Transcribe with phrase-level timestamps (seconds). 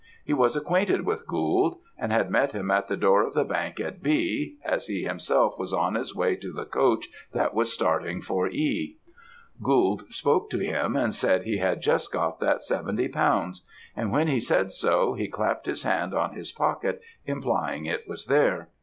[0.25, 3.79] He was acquainted with Gould; and had met him at the door of the bank
[3.79, 8.19] at B, as he himself was on his way to the coach that was starting
[8.19, 8.97] for E.
[9.61, 13.63] Gould spoke to him, and said he had just got that seventy pounds;
[13.95, 18.25] and when he said so, he clapt his hand on his pocket, implying it was
[18.25, 18.69] there.